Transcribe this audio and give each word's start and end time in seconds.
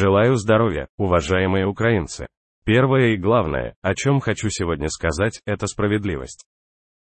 Желаю 0.00 0.36
здоровья, 0.36 0.86
уважаемые 0.96 1.66
украинцы. 1.66 2.28
Первое 2.64 3.14
и 3.14 3.16
главное, 3.16 3.74
о 3.82 3.96
чем 3.96 4.20
хочу 4.20 4.48
сегодня 4.48 4.88
сказать, 4.90 5.40
это 5.44 5.66
справедливость. 5.66 6.44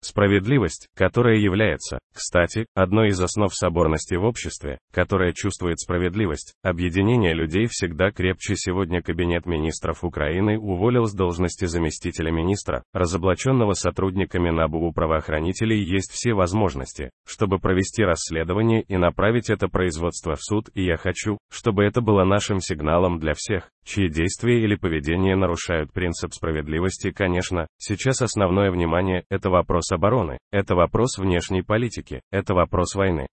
Справедливость, 0.00 0.88
которая 0.96 1.36
является, 1.36 1.98
кстати, 2.18 2.66
одной 2.74 3.10
из 3.10 3.20
основ 3.20 3.54
соборности 3.54 4.16
в 4.16 4.24
обществе, 4.24 4.78
которая 4.92 5.32
чувствует 5.32 5.78
справедливость, 5.78 6.52
объединение 6.64 7.32
людей 7.32 7.66
всегда 7.70 8.10
крепче 8.10 8.56
сегодня 8.56 9.02
Кабинет 9.02 9.46
министров 9.46 10.02
Украины 10.02 10.58
уволил 10.58 11.04
с 11.04 11.14
должности 11.14 11.66
заместителя 11.66 12.32
министра, 12.32 12.82
разоблаченного 12.92 13.74
сотрудниками 13.74 14.50
НАБУ 14.50 14.88
у 14.88 14.92
правоохранителей 14.92 15.80
есть 15.80 16.10
все 16.10 16.34
возможности, 16.34 17.10
чтобы 17.24 17.60
провести 17.60 18.02
расследование 18.02 18.82
и 18.82 18.96
направить 18.96 19.48
это 19.48 19.68
производство 19.68 20.34
в 20.34 20.42
суд, 20.42 20.70
и 20.74 20.84
я 20.84 20.96
хочу, 20.96 21.38
чтобы 21.52 21.84
это 21.84 22.00
было 22.00 22.24
нашим 22.24 22.58
сигналом 22.58 23.20
для 23.20 23.34
всех, 23.34 23.70
чьи 23.84 24.08
действия 24.08 24.62
или 24.62 24.74
поведение 24.74 25.36
нарушают 25.36 25.92
принцип 25.92 26.34
справедливости, 26.34 27.12
конечно, 27.12 27.68
сейчас 27.78 28.22
основное 28.22 28.72
внимание– 28.72 29.22
это 29.30 29.50
вопрос 29.50 29.92
обороны, 29.92 30.38
это 30.50 30.74
вопрос 30.74 31.16
внешней 31.16 31.62
политики, 31.62 32.07
это 32.30 32.54
вопрос 32.54 32.94
войны. 32.94 33.26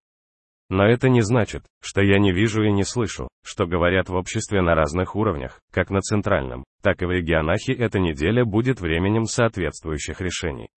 Но 0.70 0.86
это 0.86 1.10
не 1.10 1.22
значит, 1.22 1.64
что 1.82 2.02
я 2.02 2.18
не 2.18 2.32
вижу 2.32 2.64
и 2.64 2.72
не 2.72 2.84
слышу, 2.84 3.28
что 3.44 3.68
говорят 3.68 4.10
в 4.10 4.16
обществе 4.16 4.62
на 4.62 4.74
разных 4.74 5.16
уровнях, 5.16 5.62
как 5.72 5.92
на 5.92 6.02
центральном, 6.02 6.64
так 6.82 7.02
и 7.02 7.06
в 7.06 7.12
регионах 7.12 7.68
и 7.68 7.74
эта 7.74 8.00
неделя 8.00 8.46
будет 8.46 8.82
временем 8.82 9.26
соответствующих 9.26 10.22
решений. 10.22 10.68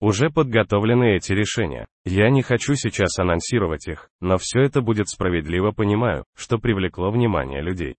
Уже 0.00 0.30
подготовлены 0.30 1.16
эти 1.16 1.32
решения. 1.32 1.86
Я 2.04 2.30
не 2.30 2.42
хочу 2.42 2.74
сейчас 2.74 3.18
анонсировать 3.18 3.86
их, 3.86 4.08
но 4.20 4.38
все 4.38 4.62
это 4.62 4.80
будет 4.80 5.08
справедливо 5.08 5.72
понимаю, 5.72 6.24
что 6.34 6.58
привлекло 6.58 7.10
внимание 7.10 7.60
людей. 7.60 7.96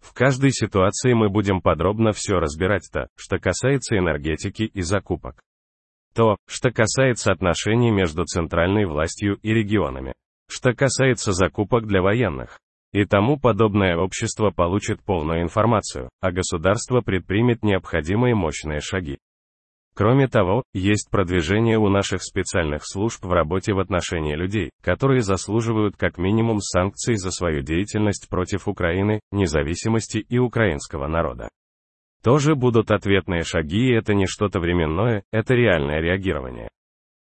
В 0.00 0.14
каждой 0.14 0.50
ситуации 0.50 1.12
мы 1.12 1.28
будем 1.28 1.60
подробно 1.60 2.12
все 2.12 2.38
разбирать 2.38 2.88
то, 2.92 3.08
что 3.16 3.38
касается 3.38 3.98
энергетики 3.98 4.62
и 4.62 4.80
закупок. 4.80 5.42
То, 6.16 6.38
что 6.48 6.70
касается 6.70 7.30
отношений 7.30 7.90
между 7.90 8.24
центральной 8.24 8.86
властью 8.86 9.38
и 9.42 9.52
регионами. 9.52 10.14
Что 10.48 10.72
касается 10.72 11.32
закупок 11.32 11.86
для 11.86 12.00
военных. 12.00 12.58
И 12.94 13.04
тому 13.04 13.38
подобное 13.38 13.98
общество 13.98 14.50
получит 14.50 15.04
полную 15.04 15.42
информацию, 15.42 16.08
а 16.22 16.32
государство 16.32 17.02
предпримет 17.02 17.62
необходимые 17.62 18.34
мощные 18.34 18.80
шаги. 18.80 19.18
Кроме 19.94 20.26
того, 20.26 20.62
есть 20.72 21.10
продвижение 21.10 21.76
у 21.76 21.90
наших 21.90 22.22
специальных 22.22 22.86
служб 22.86 23.22
в 23.22 23.32
работе 23.32 23.74
в 23.74 23.78
отношении 23.78 24.34
людей, 24.34 24.70
которые 24.82 25.20
заслуживают 25.20 25.96
как 25.98 26.16
минимум 26.16 26.60
санкций 26.60 27.16
за 27.16 27.30
свою 27.30 27.60
деятельность 27.60 28.30
против 28.30 28.68
Украины, 28.68 29.20
независимости 29.32 30.16
и 30.16 30.38
украинского 30.38 31.08
народа. 31.08 31.50
Тоже 32.26 32.56
будут 32.56 32.90
ответные 32.90 33.44
шаги 33.44 33.90
и 33.90 33.94
это 33.94 34.12
не 34.12 34.26
что-то 34.26 34.58
временное, 34.58 35.22
это 35.30 35.54
реальное 35.54 36.00
реагирование. 36.00 36.70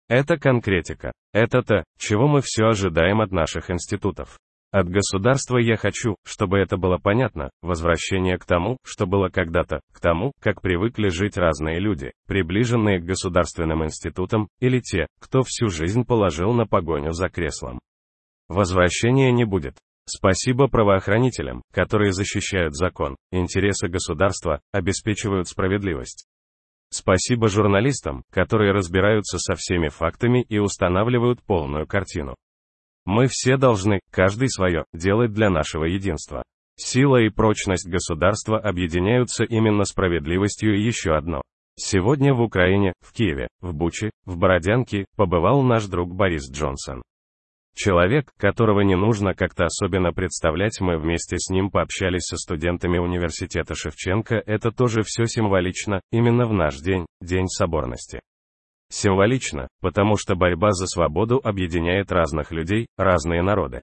Это 0.09 0.39
конкретика. 0.39 1.13
Это 1.35 1.61
то, 1.61 1.85
чего 1.99 2.27
мы 2.27 2.41
все 2.41 2.69
ожидаем 2.69 3.21
от 3.21 3.31
наших 3.31 3.71
институтов. 3.71 4.39
От 4.71 4.89
государства 4.89 5.59
я 5.59 5.77
хочу, 5.77 6.17
чтобы 6.25 6.57
это 6.61 6.79
было 6.79 6.97
понятно, 6.97 7.51
возвращение 7.61 8.39
к 8.39 8.47
тому, 8.47 8.79
что 8.87 9.05
было 9.05 9.29
когда-то, 9.29 9.81
к 9.93 10.01
тому, 10.01 10.33
как 10.41 10.63
привыкли 10.63 11.11
жить 11.11 11.37
разные 11.37 11.79
люди, 11.79 12.13
приближенные 12.27 12.99
к 12.99 13.05
государственным 13.05 13.85
институтам, 13.85 14.49
или 14.61 14.81
те, 14.81 15.09
кто 15.21 15.43
всю 15.43 15.69
жизнь 15.69 16.07
положил 16.07 16.55
на 16.55 16.67
погоню 16.67 17.13
за 17.13 17.29
креслом. 17.29 17.81
Возвращения 18.49 19.31
не 19.31 19.45
будет. 19.45 19.77
Спасибо 20.09 20.69
правоохранителям, 20.69 21.62
которые 21.73 22.12
защищают 22.12 22.77
закон, 22.77 23.17
интересы 23.33 23.89
государства, 23.89 24.61
обеспечивают 24.73 25.49
справедливость. 25.49 26.27
Спасибо 26.91 27.49
журналистам, 27.49 28.23
которые 28.31 28.73
разбираются 28.73 29.39
со 29.39 29.55
всеми 29.57 29.89
фактами 29.89 30.43
и 30.49 30.59
устанавливают 30.59 31.43
полную 31.43 31.87
картину. 31.89 32.37
Мы 33.05 33.27
все 33.27 33.56
должны, 33.56 34.00
каждый 34.11 34.49
свое, 34.49 34.84
делать 34.93 35.33
для 35.33 35.50
нашего 35.50 35.84
единства. 35.84 36.44
Сила 36.78 37.17
и 37.17 37.28
прочность 37.28 37.88
государства 37.88 38.59
объединяются 38.59 39.44
именно 39.44 39.84
справедливостью 39.84 40.77
и 40.77 40.83
еще 40.83 41.17
одно. 41.17 41.43
Сегодня 41.77 42.33
в 42.33 42.41
Украине, 42.41 42.93
в 43.00 43.12
Киеве, 43.12 43.49
в 43.61 43.75
Буче, 43.75 44.11
в 44.25 44.37
Бородянке, 44.37 45.06
побывал 45.17 45.62
наш 45.62 45.87
друг 45.87 46.15
Борис 46.15 46.50
Джонсон. 46.50 47.03
Человек, 47.76 48.32
которого 48.38 48.81
не 48.81 48.97
нужно 48.97 49.34
как-то 49.34 49.66
особенно 49.66 50.10
представлять, 50.14 50.81
мы 50.81 50.97
вместе 50.97 51.37
с 51.38 51.50
ним 51.50 51.70
пообщались 51.70 52.22
со 52.22 52.38
студентами 52.38 52.97
университета 52.97 53.75
Шевченко, 53.75 54.42
это 54.47 54.72
тоже 54.72 55.03
все 55.04 55.26
символично, 55.26 56.00
именно 56.10 56.47
в 56.47 56.54
наш 56.54 56.76
день, 56.78 57.04
День 57.20 57.48
Соборности. 57.48 58.20
Символично, 58.91 59.69
потому 59.82 60.16
что 60.16 60.37
борьба 60.37 60.72
за 60.72 60.87
свободу 60.87 61.38
объединяет 61.44 62.10
разных 62.12 62.50
людей, 62.50 62.87
разные 62.97 63.42
народы. 63.42 63.82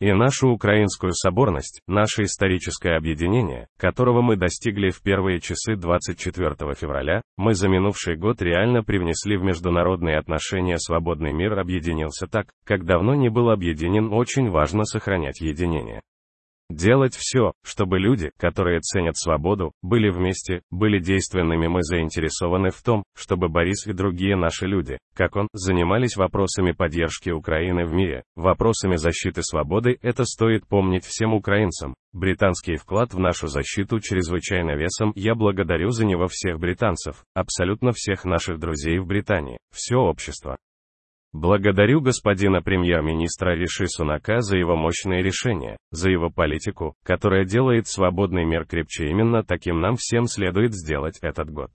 И 0.00 0.10
нашу 0.14 0.48
украинскую 0.48 1.12
соборность, 1.12 1.82
наше 1.86 2.22
историческое 2.22 2.96
объединение, 2.96 3.68
которого 3.78 4.22
мы 4.22 4.36
достигли 4.36 4.88
в 4.88 5.02
первые 5.02 5.40
часы 5.40 5.76
24 5.76 6.74
февраля, 6.74 7.20
мы 7.36 7.52
за 7.52 7.68
минувший 7.68 8.16
год 8.16 8.40
реально 8.40 8.82
привнесли 8.82 9.36
в 9.36 9.42
международные 9.42 10.16
отношения 10.16 10.78
свободный 10.78 11.34
мир 11.34 11.58
объединился 11.58 12.26
так, 12.26 12.46
как 12.64 12.86
давно 12.86 13.14
не 13.14 13.28
был 13.28 13.50
объединен 13.50 14.10
очень 14.10 14.48
важно 14.48 14.84
сохранять 14.84 15.42
единение. 15.42 16.00
Делать 16.70 17.16
все, 17.16 17.52
чтобы 17.64 17.98
люди, 17.98 18.30
которые 18.38 18.78
ценят 18.78 19.16
свободу, 19.16 19.72
были 19.82 20.08
вместе, 20.08 20.62
были 20.70 21.00
действенными. 21.00 21.66
Мы 21.66 21.82
заинтересованы 21.82 22.70
в 22.70 22.80
том, 22.80 23.02
чтобы 23.12 23.48
Борис 23.48 23.88
и 23.88 23.92
другие 23.92 24.36
наши 24.36 24.66
люди, 24.66 24.98
как 25.16 25.34
он, 25.34 25.48
занимались 25.52 26.16
вопросами 26.16 26.70
поддержки 26.70 27.30
Украины 27.30 27.86
в 27.86 27.92
мире, 27.92 28.22
вопросами 28.36 28.94
защиты 28.94 29.42
свободы. 29.42 29.98
Это 30.00 30.24
стоит 30.24 30.64
помнить 30.68 31.04
всем 31.04 31.34
украинцам. 31.34 31.94
Британский 32.12 32.76
вклад 32.76 33.14
в 33.14 33.18
нашу 33.18 33.48
защиту 33.48 33.98
чрезвычайно 33.98 34.76
весом. 34.76 35.10
Я 35.16 35.34
благодарю 35.34 35.90
за 35.90 36.04
него 36.04 36.28
всех 36.28 36.60
британцев, 36.60 37.24
абсолютно 37.34 37.90
всех 37.90 38.24
наших 38.24 38.60
друзей 38.60 39.00
в 39.00 39.06
Британии, 39.06 39.58
все 39.74 39.96
общество. 39.96 40.56
Благодарю 41.32 42.00
господина 42.00 42.60
премьер-министра 42.60 43.54
Риши 43.54 43.86
Сунака 43.86 44.40
за 44.40 44.56
его 44.56 44.74
мощные 44.74 45.22
решения, 45.22 45.76
за 45.92 46.10
его 46.10 46.28
политику, 46.28 46.94
которая 47.04 47.44
делает 47.44 47.86
свободный 47.86 48.44
мир 48.44 48.66
крепче 48.66 49.08
именно 49.08 49.44
таким 49.44 49.80
нам 49.80 49.94
всем 49.96 50.26
следует 50.26 50.74
сделать 50.74 51.18
этот 51.22 51.48
год. 51.50 51.70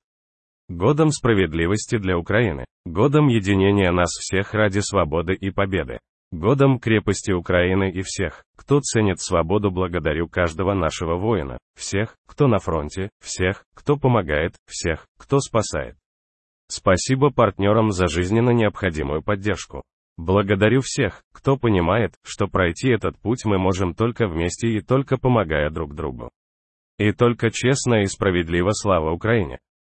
Годом 0.67 1.11
справедливости 1.11 1.97
для 1.97 2.17
Украины, 2.17 2.65
годом 2.85 3.27
единения 3.27 3.91
нас 3.91 4.09
всех 4.09 4.53
ради 4.53 4.79
свободы 4.79 5.33
и 5.33 5.51
победы. 5.51 5.99
Годом 6.33 6.77
крепости 6.77 7.31
Украины 7.31 7.89
и 7.89 8.01
всех, 8.01 8.43
кто 8.57 8.81
ценит 8.81 9.21
свободу 9.21 9.71
благодарю 9.71 10.27
каждого 10.27 10.73
нашего 10.73 11.15
воина, 11.15 11.59
всех, 11.77 12.17
кто 12.27 12.47
на 12.47 12.59
фронте, 12.59 13.09
всех, 13.23 13.63
кто 13.73 13.95
помогает, 13.95 14.55
всех, 14.67 15.05
кто 15.17 15.39
спасает. 15.39 15.95
Спасибо 16.67 17.29
партнерам 17.29 17.91
за 17.91 18.07
жизненно 18.07 18.49
необходимую 18.49 19.21
поддержку. 19.21 19.83
Благодарю 20.17 20.81
всех, 20.81 21.23
кто 21.33 21.57
понимает, 21.57 22.15
что 22.23 22.47
пройти 22.47 22.89
этот 22.89 23.19
путь 23.19 23.45
мы 23.45 23.57
можем 23.57 23.93
только 23.93 24.27
вместе 24.27 24.69
и 24.69 24.81
только 24.81 25.17
помогая 25.17 25.69
друг 25.69 25.93
другу. 25.93 26.31
И 26.97 27.11
только 27.11 27.51
честно 27.51 28.01
и 28.01 28.05
справедливо 28.05 28.71
слава 28.71 29.11
Украине. 29.11 29.59